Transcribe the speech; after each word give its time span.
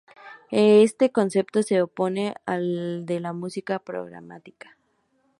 Este 0.49 1.11
concepto 1.11 1.61
se 1.61 1.79
opone 1.79 2.33
al 2.47 3.05
de 3.05 3.19
música 3.33 3.77
programática. 3.77 4.75